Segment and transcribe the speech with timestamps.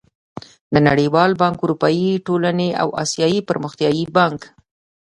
[0.73, 4.41] د نړېوال بانک، اروپايي ټولنې او اسيايي پرمختيايي بانک